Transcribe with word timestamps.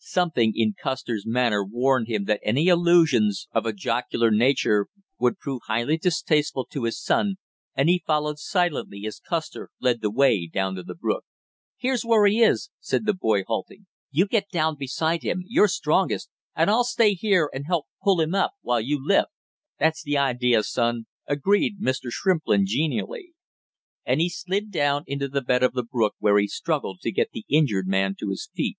Something 0.00 0.52
in 0.54 0.74
Custer's 0.80 1.26
manner 1.26 1.64
warned 1.64 2.06
him 2.06 2.26
that 2.26 2.38
any 2.44 2.68
allusions 2.68 3.48
of 3.50 3.66
a 3.66 3.72
jocular 3.72 4.30
nature 4.30 4.86
would 5.18 5.40
prove 5.40 5.62
highly 5.66 5.96
distasteful 5.98 6.64
to 6.66 6.84
his 6.84 7.02
son, 7.02 7.34
and 7.74 7.88
he 7.88 8.04
followed 8.06 8.38
silently 8.38 9.04
as 9.06 9.18
Custer 9.18 9.70
led 9.80 10.00
the 10.00 10.08
way 10.12 10.46
down 10.46 10.76
to 10.76 10.84
the 10.84 10.94
brook. 10.94 11.24
"Here's 11.76 12.04
where 12.04 12.24
he 12.26 12.40
is!" 12.40 12.70
said 12.78 13.06
the 13.06 13.12
boy 13.12 13.42
halting. 13.42 13.88
"You 14.12 14.26
get 14.26 14.48
down 14.52 14.76
beside 14.76 15.24
him 15.24 15.42
you're 15.48 15.66
strongest, 15.66 16.30
and 16.54 16.70
I'll 16.70 16.84
stay 16.84 17.14
here 17.14 17.50
and 17.52 17.66
help 17.66 17.86
pull 18.00 18.20
him 18.20 18.36
up 18.36 18.52
while 18.60 18.80
you 18.80 19.04
lift!" 19.04 19.32
"That's 19.80 20.04
the 20.04 20.16
idea, 20.16 20.62
son!" 20.62 21.06
agreed 21.26 21.80
Mr. 21.80 22.12
Shrimplin 22.12 22.66
genially. 22.66 23.32
And 24.06 24.20
he 24.20 24.28
slid 24.28 24.70
down 24.70 25.02
into 25.08 25.26
the 25.26 25.42
bed 25.42 25.64
of 25.64 25.72
the 25.72 25.82
brook 25.82 26.14
where 26.20 26.38
he 26.38 26.46
struggled 26.46 27.00
to 27.00 27.10
get 27.10 27.32
the 27.32 27.44
injured 27.48 27.88
man 27.88 28.14
to 28.20 28.28
his 28.30 28.48
feet. 28.54 28.76